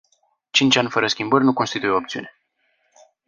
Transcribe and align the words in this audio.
Cinci 0.51 0.75
ani 0.77 0.89
fără 0.89 1.07
schimbări 1.07 1.43
nu 1.43 1.53
constituie 1.53 1.91
o 1.91 1.95
opțiune. 1.95 2.37